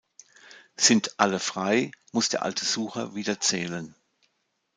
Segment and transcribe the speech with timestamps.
[0.77, 3.93] Sind alle „frei“, muss der alte Sucher wieder zählen.